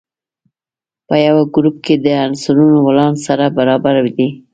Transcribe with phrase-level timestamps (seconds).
[1.07, 4.29] په یوه ګروپ کې د عنصرونو ولانس سره برابر دی.